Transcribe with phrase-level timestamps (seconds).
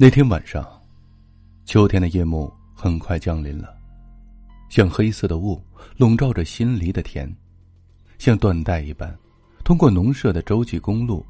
[0.00, 0.64] 那天晚上，
[1.64, 3.76] 秋天的夜幕很快降临了，
[4.68, 5.60] 像黑色的雾
[5.96, 7.28] 笼罩着新犁的田，
[8.16, 9.12] 像缎带一般，
[9.64, 11.26] 通过农舍的洲际公路，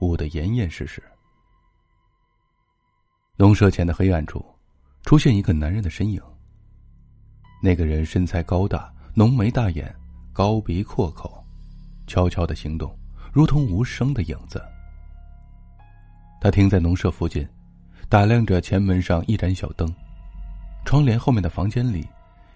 [0.00, 1.02] 捂得严严实实。
[3.38, 4.44] 农舍前的黑暗处，
[5.02, 6.20] 出现一个男人的身影。
[7.62, 9.96] 那个人身材高大，浓眉大眼，
[10.30, 11.42] 高鼻阔口，
[12.06, 12.94] 悄悄的行动，
[13.32, 14.62] 如同无声的影子。
[16.38, 17.48] 他停在农舍附近。
[18.10, 19.88] 打量着前门上一盏小灯，
[20.84, 22.04] 窗帘后面的房间里，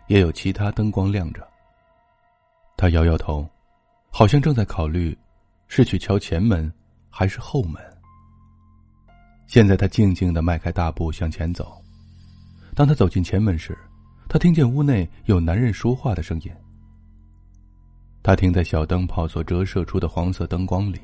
[0.09, 1.47] 也有其他灯光亮着。
[2.77, 3.49] 他摇摇头，
[4.11, 5.17] 好像正在考虑，
[5.69, 6.71] 是去敲前门，
[7.09, 7.81] 还是后门。
[9.47, 11.81] 现在他静静的迈开大步向前走。
[12.75, 13.79] 当他走进前门时，
[14.29, 16.51] 他听见屋内有男人说话的声音。
[18.25, 21.01] 他停在小灯泡所折射出的黄色灯光里，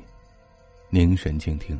[0.89, 1.79] 凝神静听。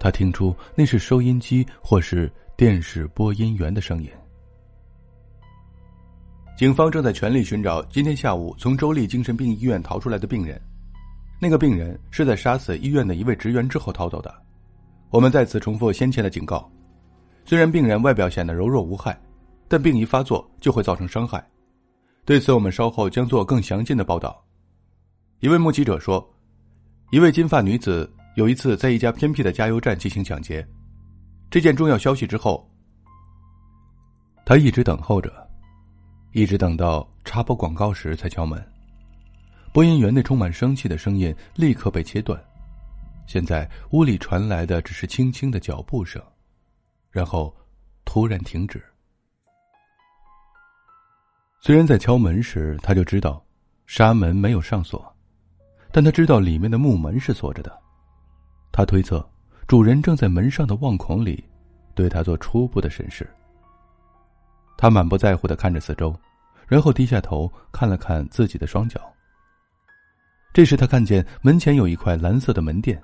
[0.00, 4.08] 他听出那是收音机或是电视播音员的声音。
[6.56, 10.60] 警方正在全力寻找今天下午从州立精神病医院逃出来的病人。
[11.40, 14.34] 那个病人是在杀死医院的一位职员之后逃走的。
[15.10, 16.68] 我们再次重复先前的警告：
[17.44, 19.16] 虽然病人外表显得柔弱无害，
[19.68, 21.44] 但病一发作就会造成伤害。
[22.24, 24.44] 对此，我们稍后将做更详尽的报道。
[25.38, 26.28] 一位目击者说
[27.12, 30.64] ：“一位金发女子。”有一次，在一家偏僻的加油站进行抢劫，
[31.50, 32.70] 这件重要消息之后，
[34.46, 35.50] 他一直等候着，
[36.30, 38.64] 一直等到插播广告时才敲门。
[39.72, 42.40] 播音员那充满生气的声音立刻被切断，
[43.26, 46.22] 现在屋里传来的只是轻轻的脚步声，
[47.10, 47.52] 然后
[48.04, 48.80] 突然停止。
[51.60, 53.44] 虽然在敲门时他就知道
[53.88, 55.12] 纱门没有上锁，
[55.90, 57.82] 但他知道里面的木门是锁着的。
[58.70, 59.28] 他推测，
[59.66, 61.42] 主人正在门上的望孔里，
[61.94, 63.28] 对他做初步的审视。
[64.76, 66.14] 他满不在乎的看着四周，
[66.66, 69.00] 然后低下头看了看自己的双脚。
[70.52, 73.02] 这时，他看见门前有一块蓝色的门垫，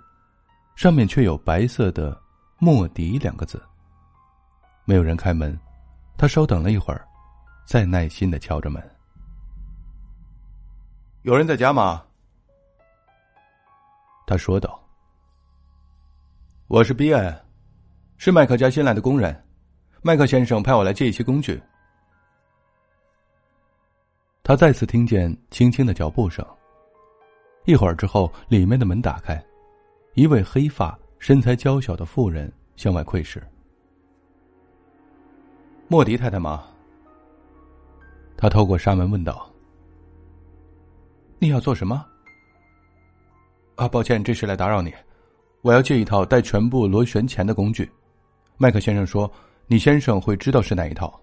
[0.77, 2.17] 上面却有白色的
[2.59, 3.61] “莫迪”两个字。
[4.85, 5.59] 没有人开门，
[6.17, 7.05] 他稍等了一会儿，
[7.65, 8.83] 再耐心的敲着门。
[11.23, 12.05] 有人在家吗？
[14.27, 14.84] 他说道。
[16.67, 17.45] 我是比恩，
[18.17, 19.39] 是麦克家新来的工人。
[20.01, 21.63] 麦克先生派我来借一些工具。
[24.43, 26.45] 他再次听见轻轻的脚步声。
[27.67, 29.43] 一会儿之后，里面的门打开，
[30.15, 33.43] 一位黑发、身材娇小的妇人向外窥视。
[35.87, 36.65] 莫迪太太吗？
[38.39, 39.51] 他透过纱门问道
[41.39, 42.07] ：“你要做什么？”
[43.77, 44.93] 啊，抱歉，这是来打扰你。
[45.65, 47.91] 我要借一套带全部螺旋钳的工具，
[48.59, 49.31] 麦克先生说
[49.67, 51.19] ：“你先生会知道是哪一套。”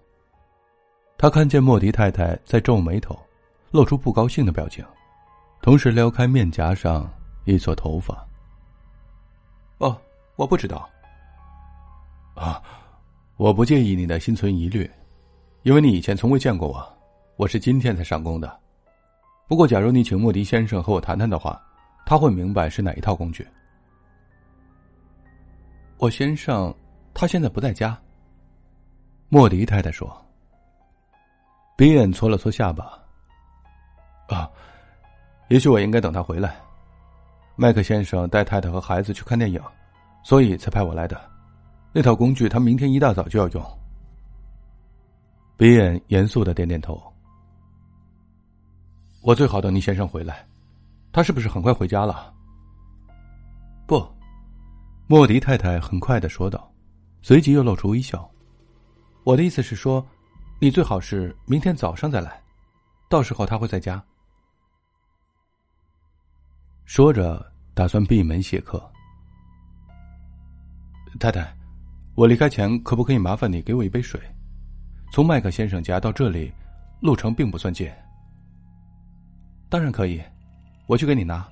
[1.16, 3.16] 他看见莫迪太太在皱眉头，
[3.70, 4.84] 露出不高兴的表情，
[5.60, 7.08] 同时撩开面颊上
[7.44, 8.26] 一撮头发。
[9.78, 9.96] “哦，
[10.34, 10.90] 我不知道。
[12.34, 12.60] ”“啊，
[13.36, 14.90] 我不介意你的心存疑虑，
[15.62, 16.84] 因为你以前从未见过我，
[17.36, 18.58] 我是今天才上工的。
[19.46, 21.62] 不过，假如你请莫迪先生和我谈谈的话，
[22.04, 23.46] 他会明白是哪一套工具。”
[26.02, 26.74] 我先生，
[27.14, 27.96] 他现在不在家。
[29.28, 30.12] 莫迪太太说。
[31.76, 33.00] 比恩搓了搓下巴。
[34.26, 34.50] 啊，
[35.46, 36.60] 也许我应该等他回来。
[37.54, 39.62] 麦克先生带太太和孩子去看电影，
[40.24, 41.16] 所以才派我来的。
[41.92, 43.78] 那套工具他明天一大早就要用。
[45.56, 47.00] 比恩严肃的点点头。
[49.22, 50.44] 我最好等你先生回来。
[51.12, 52.34] 他是不是很快回家了？
[55.06, 56.72] 莫迪太太很快的说道，
[57.20, 58.28] 随即又露出微笑。
[59.24, 60.04] 我的意思是说，
[60.58, 62.42] 你最好是明天早上再来，
[63.10, 64.02] 到时候他会在家。
[66.84, 68.82] 说着，打算闭门谢客。
[71.20, 71.54] 太太，
[72.14, 74.20] 我离开前可不可以麻烦你给我一杯水？
[75.12, 76.50] 从麦克先生家到这里，
[77.00, 77.90] 路程并不算近。
[79.68, 80.22] 当然可以，
[80.86, 81.46] 我去给你拿。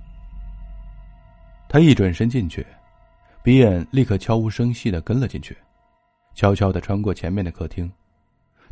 [1.69, 2.67] 他一转身进去。
[3.43, 5.57] 比恩立刻悄无声息的跟了进去，
[6.35, 7.91] 悄悄的穿过前面的客厅。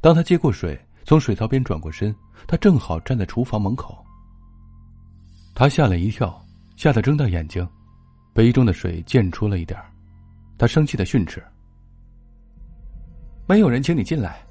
[0.00, 2.14] 当他接过水，从水槽边转过身，
[2.46, 4.04] 他正好站在厨房门口。
[5.54, 6.44] 他吓了一跳，
[6.76, 7.66] 吓得睁大眼睛，
[8.34, 9.80] 杯中的水溅出了一点
[10.58, 11.42] 他生气的训斥
[13.48, 14.44] ：“没有人请你进来。”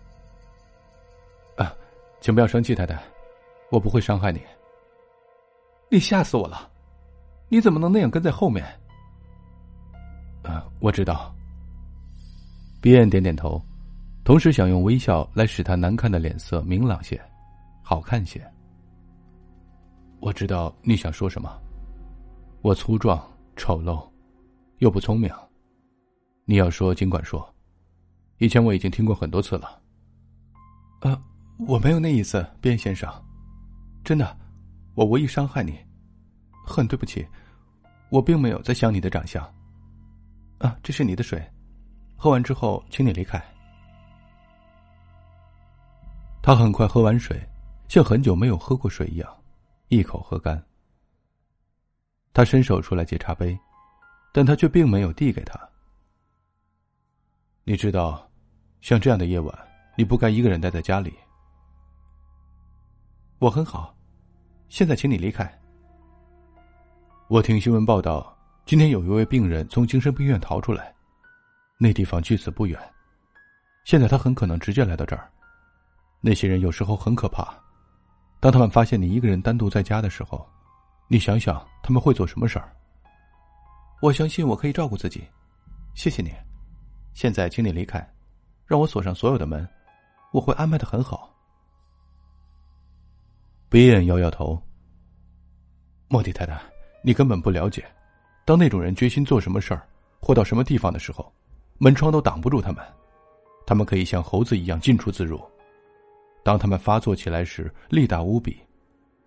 [1.57, 1.71] 啊，
[2.19, 2.99] 请不要生气，太太，
[3.69, 4.41] 我不会伤害你。
[5.89, 6.69] 你吓死我了！
[7.49, 8.65] 你怎么能那样跟在后面？
[10.47, 11.33] 啊我知道。
[12.81, 13.61] 鼻燕点点头，
[14.23, 17.19] 同时想用微笑来使他难看的脸色明朗些，
[17.83, 18.41] 好看些。
[20.19, 21.51] 我知道你想说什么。
[22.61, 23.21] 我粗壮、
[23.55, 24.07] 丑陋，
[24.79, 25.29] 又不聪明。
[26.45, 27.47] 你要说尽管说，
[28.37, 29.81] 以前我已经听过很多次了。
[31.01, 31.21] 啊，
[31.67, 33.11] 我没有那意思，边先生，
[34.03, 34.37] 真的，
[34.95, 35.77] 我无意伤害你，
[36.65, 37.25] 很对不起，
[38.09, 39.43] 我并没有在想你的长相。
[40.59, 41.45] 啊，这是你的水，
[42.15, 43.41] 喝完之后，请你离开。
[46.41, 47.37] 他很快喝完水，
[47.87, 49.43] 像很久没有喝过水一样，
[49.89, 50.63] 一口喝干。
[52.33, 53.57] 他伸手出来接茶杯，
[54.31, 55.59] 但他却并没有递给他。
[57.63, 58.29] 你知道，
[58.79, 59.67] 像这样的夜晚，
[59.97, 61.13] 你不该一个人待在家里。
[63.39, 63.95] 我很好，
[64.69, 65.51] 现在请你离开。
[67.27, 68.36] 我听新闻报道，
[68.67, 70.93] 今天有一位病人从精神病院逃出来，
[71.77, 72.77] 那地方距此不远。
[73.85, 75.31] 现在他很可能直接来到这儿。
[76.19, 77.57] 那些人有时候很可怕，
[78.41, 80.45] 当他们发现你一个人单独在家的时候。
[81.07, 82.69] 你想想，他们会做什么事儿？
[84.01, 85.25] 我相信我可以照顾自己，
[85.95, 86.33] 谢谢你。
[87.13, 88.05] 现在，请你离开，
[88.65, 89.65] 让我锁上所有的门，
[90.33, 91.33] 我会安排的很好。
[93.69, 94.61] 比恩摇摇头。
[96.09, 96.61] 莫蒂太太，
[97.01, 97.89] 你根本不了解，
[98.47, 99.85] 当那种人决心做什么事儿，
[100.21, 101.29] 或到什么地方的时候，
[101.79, 102.81] 门窗都挡不住他们，
[103.65, 105.37] 他们可以像猴子一样进出自如。
[106.43, 108.57] 当他们发作起来时，力大无比。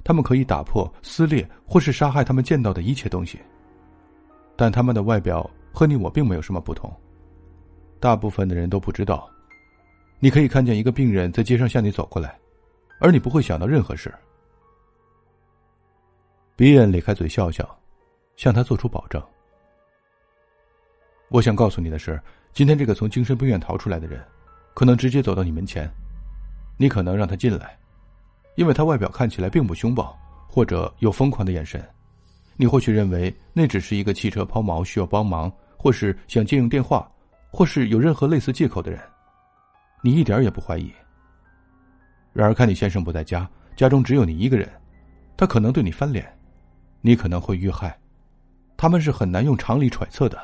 [0.02, 3.38] 他们可以打破、撕裂或是杀害他们见到的一切东西，
[4.56, 6.90] 但他们的外表和你我并没有什么不同。
[8.00, 9.28] 大部分的人都不知道，
[10.18, 12.38] 你可以看见一个病人在街上向你走过来，
[12.98, 14.10] 而你不会想到任何事。
[16.56, 17.78] 比恩咧开嘴笑笑，
[18.40, 19.22] 向他做出保证。
[21.28, 22.18] 我想告诉你的是，
[22.54, 24.18] 今天这个从精神病院逃出来的人，
[24.72, 25.86] 可能直接走到你门前，
[26.78, 27.78] 你可能让他进来。
[28.54, 31.86] 因为他外表看起来并不凶暴，或者有疯狂的眼神，
[32.56, 37.12] 你或许认为那只是一个汽车抛锚需要帮忙，或是想借用电话，
[37.52, 38.98] 或是有任何类似借口的人，
[40.02, 40.90] 你一点也不怀疑。
[42.32, 43.46] 然而，看你先生不在家，
[43.76, 44.66] 家中只有你一个人，
[45.36, 46.26] 他可能对你翻脸，
[47.02, 47.94] 你可能会遇害，
[48.80, 50.40] 他们是很难用常理揣测的。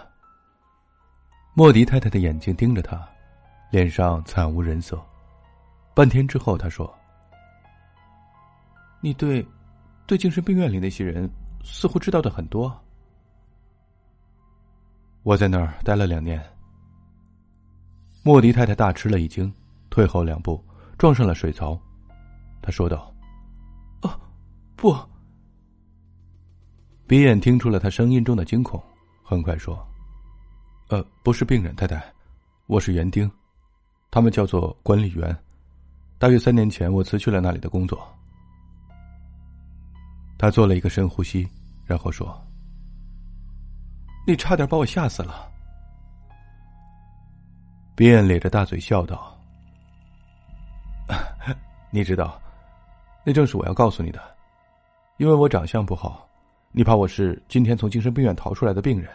[1.55, 3.03] 莫迪太太的眼睛盯着他，
[3.71, 5.03] 脸上惨无人色。
[5.95, 6.95] 半天之后，他说。
[9.01, 9.47] 你对，
[10.07, 11.31] 对精神病院里那些人
[11.65, 12.79] 似乎知道的很多。
[15.23, 16.45] 我在那儿待了两年。
[18.23, 19.51] 莫迪太太大吃了一惊，
[19.89, 20.63] 退后两步，
[20.99, 21.81] 撞上了水槽。
[22.61, 23.11] 他说道
[24.03, 24.21] ：“哦，
[24.77, 24.95] 不。”
[27.09, 28.83] 鼻眼听出了他声音中的惊恐，
[29.23, 29.79] 很快说
[30.91, 32.05] ：“呃，不是病人太太，
[32.67, 33.31] 我是园丁，
[34.11, 35.37] 他们叫做管理员。
[36.19, 38.05] 大约三年前，我辞去了那里的工作。”
[40.37, 41.49] 他做了一个深呼吸，
[41.85, 42.45] 然后说
[44.27, 45.49] ：“你差点把我吓死了。”
[47.95, 49.33] 比恩咧着大嘴笑道
[51.89, 52.37] ：“你知道，
[53.25, 54.21] 那正是我要告诉你的，
[55.19, 56.29] 因为我长相不好，
[56.79, 59.11] 你怕我是今天从精神病院逃出来的病人。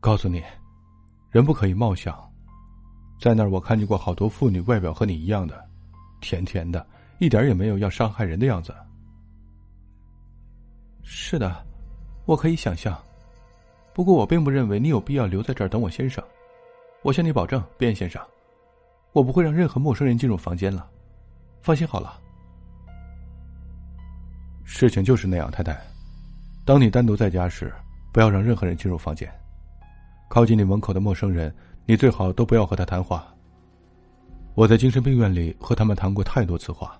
[0.00, 0.42] 告诉你，
[1.30, 2.12] 人不可以貌相，
[3.20, 5.64] 在那儿我看见过好多妇女，外表和你一样的，
[6.20, 6.84] 甜甜的，
[7.20, 8.74] 一点也没有要伤害人的样子。”
[11.04, 11.64] 是的，
[12.24, 13.00] 我可以想象。
[13.92, 16.20] 不过我并不认为你有必要留在这儿等我先生。
[17.02, 18.20] 我向你保证，边先生，
[19.12, 20.90] 我不会让任何陌生人进入房间了。
[21.62, 22.20] 放心好了。
[24.64, 25.80] 事情就是那样，太太。
[26.64, 27.72] 当你单独在家时，
[28.12, 29.30] 不要让任何人进入房间。
[30.28, 31.54] 靠近你门口的陌生人，
[31.86, 33.26] 你最好都不要和他谈话。
[34.54, 36.98] 我在精神病院里和他们谈过太多次话。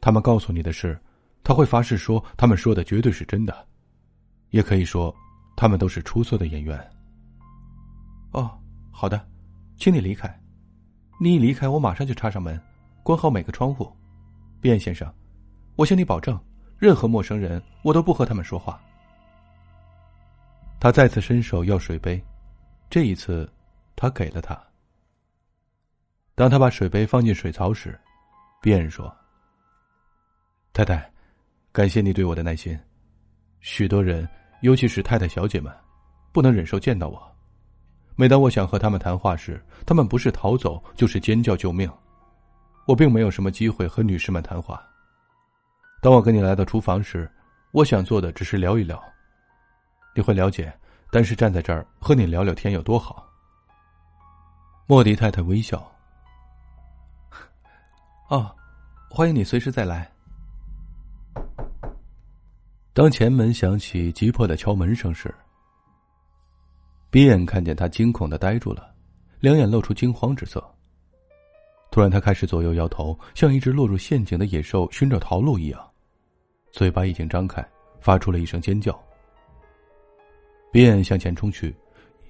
[0.00, 0.98] 他们告诉你的是。
[1.42, 3.66] 他会发誓说，他们说的绝对是真的，
[4.50, 5.12] 也可以说，
[5.56, 6.78] 他们都是出色的演员。
[8.32, 8.50] 哦，
[8.92, 9.26] 好的，
[9.78, 10.32] 请你离开。
[11.18, 12.60] 你一离开，我马上就插上门，
[13.02, 13.90] 关好每个窗户。
[14.60, 15.10] 卞先生，
[15.80, 16.38] 我向你保证，
[16.76, 18.78] 任何陌生人，我都不和他们说话。
[20.78, 22.22] 他再次伸手要水杯，
[22.90, 23.50] 这一次，
[23.96, 24.62] 他给了他。
[26.34, 27.98] 当他把水杯放进水槽时，
[28.60, 29.10] 比恩说
[30.74, 31.10] ：“太太。”
[31.72, 32.78] 感谢你对我的耐心。
[33.60, 34.28] 许多人，
[34.60, 35.74] 尤其是太太、小姐们，
[36.30, 37.36] 不能忍受见到我。
[38.16, 41.90] 每当我想和他们谈话时，他们不是逃走，就是尖叫救命。
[42.86, 44.86] 我并没有什么机会和女士们谈话。
[46.02, 47.30] 当我跟你来到厨房时，
[47.72, 49.02] 我想做的只是聊一聊。
[50.14, 50.72] 你会了解，
[51.10, 53.28] 但是站在这儿和你聊聊天有多好。
[54.86, 55.86] 莫迪太太微笑。
[58.28, 58.50] 哦，
[59.10, 60.10] 欢迎你随时再来。
[62.94, 65.32] 当前门响起急迫的敲门声时，
[67.10, 68.94] 比眼看见他惊恐的呆住了，
[69.38, 70.64] 两眼露出惊慌之色。
[71.90, 75.89] 突然，他开始左右摇头，像一只落入陷阱的野兽寻找逃路一样，
[76.70, 77.66] 嘴巴已经张开，
[78.00, 78.98] 发出了一声尖叫。
[80.72, 81.74] 比眼向前冲去，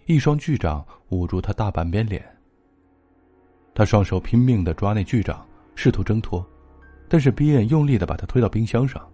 [0.07, 2.25] 一双巨掌捂住他大半边脸。
[3.75, 6.45] 他双手拼命的抓那巨掌，试图挣脱，
[7.09, 9.07] 但是比眼用力的把他推到冰箱上，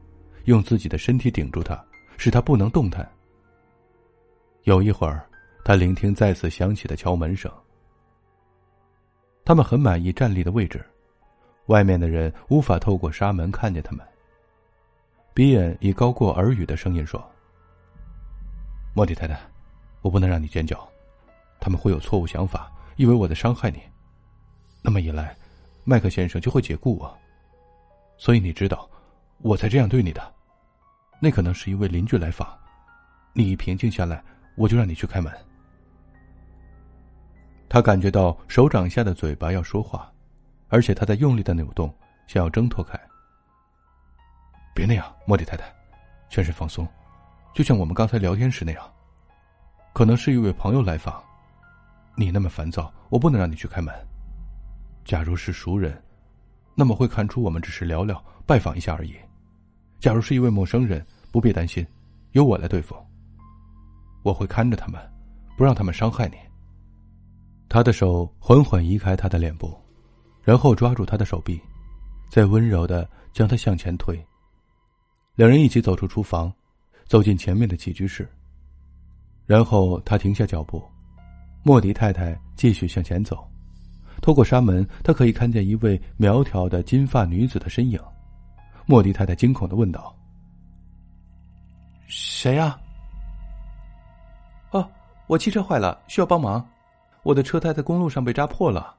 [0.45, 1.85] 用自己的身体顶住他，
[2.17, 3.09] 使他不能动弹。
[4.63, 5.29] 有一会儿，
[5.65, 7.53] 他聆听再次响起的敲门声。
[9.45, 10.85] 他们很满意站立的位置，
[11.67, 14.07] 外面的人无法透过纱门看见他们。
[15.37, 17.23] 比眼以高过耳语的声音说
[18.97, 19.39] ：“莫蒂太太，
[20.01, 20.89] 我不能让你尖叫，
[21.61, 23.83] 他们会有错误想法，以为我在伤害你。
[24.81, 25.37] 那么一来，
[25.85, 27.15] 麦克先生就会解雇我。
[28.17, 28.89] 所以你知道，
[29.43, 30.35] 我才这样对你的。
[31.21, 32.49] 那可能是一位邻居来访，
[33.35, 34.25] 你一平静下来，
[34.57, 35.31] 我就让你去开门。”
[37.69, 40.11] 他感觉到手掌下的嘴巴要说话，
[40.69, 41.95] 而且他在用力的扭动，
[42.27, 42.99] 想要挣脱开。
[44.77, 45.65] 别那样，莫蒂太太，
[46.29, 46.87] 全身放松，
[47.55, 48.93] 就像我们刚才聊天时那样。
[49.95, 51.25] 可能是一位朋友来访，
[52.15, 53.95] 你那么烦躁，我不能让你去开门。
[55.03, 55.99] 假如是熟人，
[56.75, 59.17] 那么会看出我们只是聊聊、拜访一下而已。
[59.99, 61.87] 假如是一位陌生人，不必担心，
[62.33, 62.95] 由我来对付。
[64.23, 65.01] 我会看着他们，
[65.57, 66.37] 不让他们伤害你。
[67.67, 69.75] 他的手缓缓移开他的脸部，
[70.43, 71.59] 然后抓住他的手臂，
[72.31, 74.23] 再温柔的将他向前推。
[75.37, 76.53] 两人一起走出厨房，
[77.05, 78.27] 走进前面的起居室。
[79.45, 80.83] 然后他停下脚步，
[81.63, 83.47] 莫迪太太继续向前走。
[84.23, 88.01] 透过纱门，他可以看见一位苗条的金发女子的身影。
[88.87, 90.17] 莫迪太太惊恐的问道
[92.09, 92.81] ：“谁呀
[94.73, 94.91] ？”“哦，
[95.27, 96.67] 我汽车坏了，需要帮忙。”
[97.23, 98.97] 我的车胎在公路上被扎破了。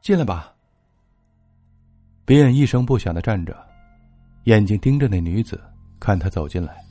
[0.00, 0.54] 进来吧。
[2.24, 3.56] 别人一声不响的站着，
[4.44, 5.60] 眼睛盯着那女子，
[6.00, 6.84] 看她走进来。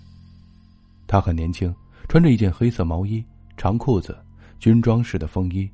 [1.08, 1.74] 她很年轻，
[2.08, 3.24] 穿着一件黑色毛衣、
[3.58, 4.18] 长裤子、
[4.60, 5.70] 军装式的风衣，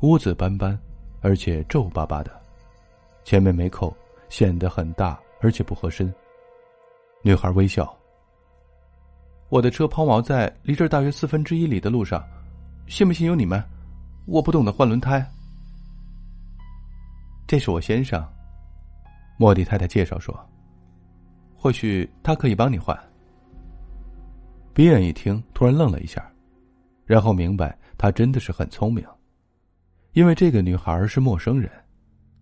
[0.00, 0.76] 污渍斑斑，
[1.20, 2.30] 而且皱巴巴的，
[3.24, 3.96] 前面没扣，
[4.28, 6.12] 显得很大，而且不合身。
[7.22, 7.96] 女孩微笑。
[9.48, 12.24] 我的车抛锚在离这儿大约四分之一里的路上。
[12.86, 13.62] 信不信由你们，
[14.26, 15.24] 我不懂得换轮胎。
[17.46, 18.26] 这是我先生，
[19.36, 20.34] 莫蒂太太介绍说，
[21.60, 22.98] 或许他可以帮你换。
[24.72, 26.26] 比尔一听，突然愣了一下，
[27.04, 29.06] 然后明白他真的是很聪明，
[30.12, 31.70] 因为这个女孩是陌生人，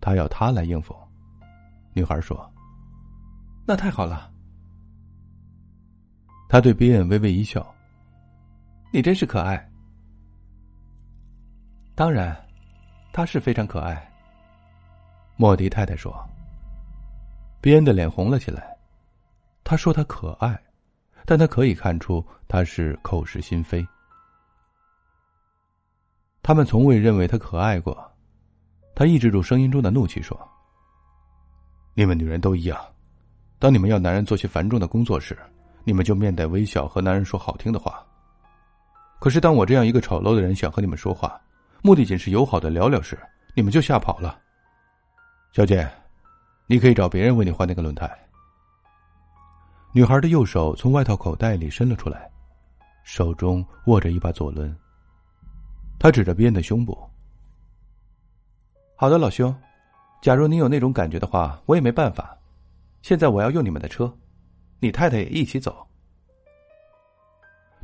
[0.00, 0.94] 他要她来应付。
[1.94, 2.48] 女孩说
[3.66, 4.30] ：“那太好了。”
[6.48, 7.74] 他对比尔微微一笑
[8.94, 9.68] ：“你真是可爱。”
[11.96, 12.40] 当然，
[13.12, 14.08] 他是非常可爱。
[15.34, 16.14] 莫迪太太说。
[17.60, 18.77] 比恩的脸红了起来。
[19.68, 20.58] 他说他可爱，
[21.26, 23.86] 但他可以看出他是口是心非。
[26.42, 27.94] 他们从未认为他可爱过。
[28.94, 30.34] 他抑制住声音中的怒气说
[31.92, 32.80] ：“你们女人都一样，
[33.58, 35.38] 当你们要男人做些繁重的工作时，
[35.84, 38.02] 你们就面带微笑和男人说好听的话。
[39.20, 41.38] 可是当我这样一个丑陋的人想和你们说话，”
[41.84, 43.18] 目的仅是友好的聊聊时，
[43.54, 44.40] 你们就吓跑了。
[45.52, 45.86] 小姐，
[46.66, 48.10] 你可以找别人为你换那个轮胎。
[49.92, 52.30] 女孩的右手从外套口袋里伸了出来，
[53.04, 54.74] 手中握着一把左轮。
[55.98, 56.96] 她指着边的胸部。
[58.94, 59.54] 好的，老兄，
[60.20, 62.36] 假如你有那种感觉的话，我也没办法。
[63.00, 64.12] 现在我要用你们的车，
[64.78, 65.86] 你太太也一起走。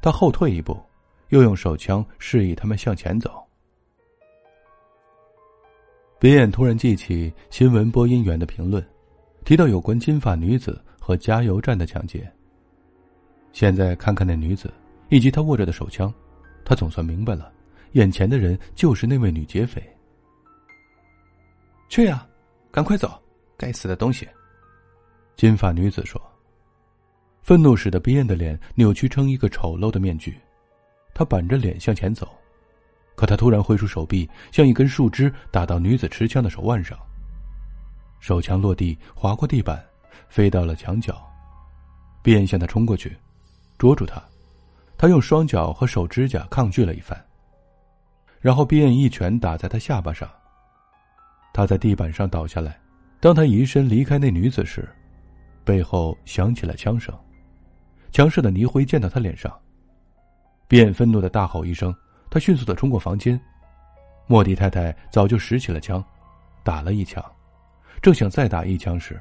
[0.03, 0.79] 他后退一步，
[1.31, 3.43] 又用手枪示意他们向前走。
[6.19, 8.87] 边眼突然记起新闻播音员的评论，
[9.45, 12.27] 提到有关金发女子和加油站的抢劫。
[13.53, 14.73] 现在看看那女子
[15.11, 16.11] 以及她握着的手枪，
[16.65, 17.53] 他总算明白了，
[17.93, 19.83] 眼前的人就是那位女劫匪。
[21.91, 22.27] 去呀，
[22.71, 23.21] 赶快走！
[23.59, 24.27] 该死的东西！
[25.37, 26.19] 金发女子说。
[27.43, 30.35] 愤怒使得别眼的脸扭曲成一个丑陋的面具，
[31.13, 32.27] 他板着脸向前走。
[33.15, 36.99] 可他突然挥出手臂，像一根树枝打到女子持枪的手腕上。
[38.21, 39.85] 手枪落地，划过地板，
[40.29, 41.21] 飞到了墙角。
[42.23, 43.15] 便向他冲过去，
[43.77, 44.23] 捉住他。
[44.97, 47.23] 他用双脚和手指甲抗拒了一番，
[48.41, 50.27] 然后便一拳打在他下巴上。
[51.53, 52.81] 他在地板上倒下来。
[53.21, 54.89] 当他移身离开那女子时，
[55.65, 57.15] 背后响起了枪声，
[58.11, 59.53] 墙上的泥灰溅到他脸上。
[60.67, 61.95] 便愤怒的大吼一声，
[62.31, 63.39] 他迅速的冲过房间。
[64.27, 66.03] 莫迪太太早就拾起了枪，
[66.63, 67.23] 打了一枪，
[68.01, 69.21] 正想再打一枪时，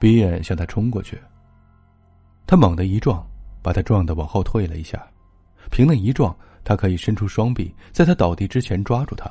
[0.00, 1.16] 比恩向他冲过去。
[2.46, 3.24] 他猛地一撞，
[3.62, 5.06] 把他撞得往后退了一下。
[5.70, 9.30] 凭那一撞，他可以伸出双臂，在他倒地之前抓住他。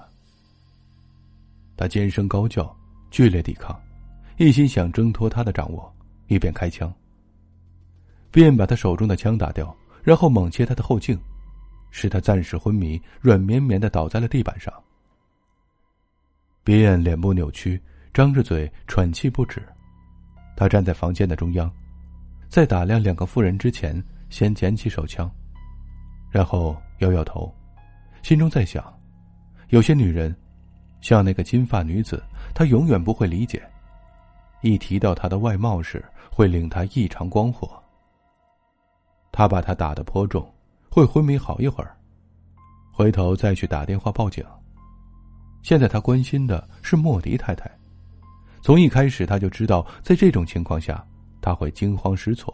[1.75, 2.73] 他尖声高叫，
[3.09, 3.77] 剧烈抵抗。
[4.38, 5.93] 一心想挣脱他的掌握，
[6.27, 6.93] 一边开枪，
[8.31, 11.19] 便把他手中的枪打掉，然后猛切他的后颈，
[11.89, 14.71] 使他暂时昏迷，软绵绵的倒在了地板上。
[16.63, 17.81] 比恩脸部扭曲，
[18.13, 19.67] 张着嘴喘气不止。
[20.59, 21.71] 他站在房间的中央，
[22.49, 25.31] 在打量两个妇人之前，先捡起手枪，
[26.29, 27.49] 然后摇摇头，
[28.23, 28.83] 心中在想：
[29.69, 30.35] 有些女人，
[30.99, 32.21] 像那个金发女子，
[32.53, 33.63] 他永远不会理解。
[34.59, 37.81] 一提到她的外貌时，会令他异常光火。
[39.31, 40.45] 他把她打得颇重，
[40.91, 41.95] 会昏迷好一会儿，
[42.91, 44.43] 回头再去打电话报警。
[45.63, 47.71] 现在他关心的是莫迪太太。
[48.61, 51.05] 从一开始他就知道，在这种情况下，
[51.41, 52.53] 他会惊慌失措。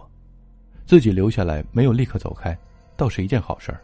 [0.85, 2.57] 自己留下来没有立刻走开，
[2.95, 3.81] 倒是一件好事儿。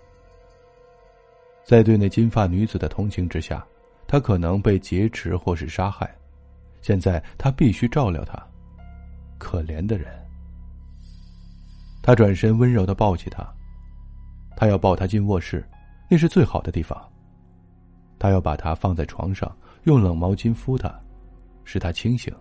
[1.64, 3.66] 在对那金发女子的同情之下，
[4.08, 6.14] 他可能被劫持或是杀害。
[6.82, 8.40] 现在他必须照料他，
[9.38, 10.08] 可怜的人。
[12.04, 13.48] 他转身温柔的抱起她，
[14.56, 15.64] 他要抱他进卧室，
[16.10, 17.00] 那是最好的地方。
[18.18, 20.94] 他要把她放在床上，用冷毛巾敷她，
[21.64, 22.34] 使他清醒。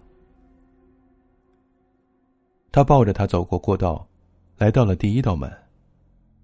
[2.73, 4.07] 他抱着他走过过道，
[4.57, 5.51] 来到了第一道门，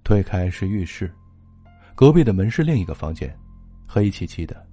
[0.04, 1.12] 推开是浴室，
[1.94, 3.36] 隔壁的门是另一个房间，
[3.86, 4.66] 黑漆漆的。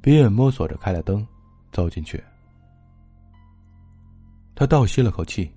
[0.00, 1.26] 比尔摸索着开了灯。
[1.72, 2.20] 走进去，
[4.56, 5.48] 他倒吸了口气，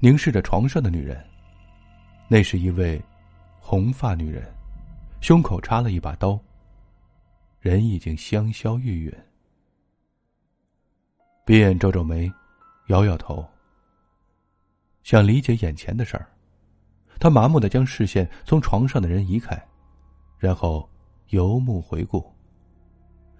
[0.00, 1.18] 凝视着床上的女人。
[2.28, 3.02] 那是一位
[3.58, 4.44] 红发女人，
[5.22, 6.38] 胸口插了一把刀。
[7.58, 9.14] 人已经香消玉殒。
[11.44, 12.32] 鼻眼皱皱眉，
[12.86, 13.44] 摇摇头，
[15.02, 16.30] 想理解眼前的事儿。
[17.18, 19.60] 他麻木的将视线从床上的人移开，
[20.38, 20.88] 然后
[21.30, 22.24] 游目回顾。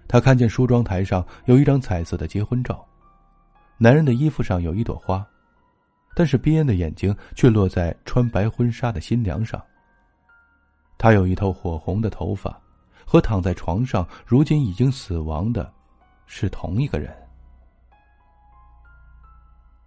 [0.05, 2.85] 他看见梳妆台上有一张彩色的结婚照，
[3.77, 5.25] 男人的衣服上有一朵花，
[6.13, 9.63] 但是边的眼睛却落在穿白婚纱的新娘上。
[10.97, 12.61] 她有一头火红的头发，
[13.05, 15.71] 和躺在床上如今已经死亡的，
[16.25, 17.15] 是同一个人。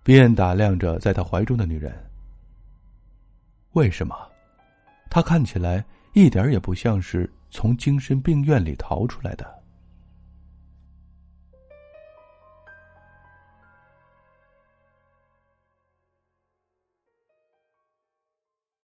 [0.06, 1.92] 便打量着在他怀中的女人，
[3.72, 4.16] 为什么？
[5.10, 9.55] 她看起来一点也不像是从精神病院里逃出来的。